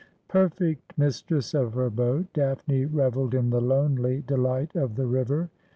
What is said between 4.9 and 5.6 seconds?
the river.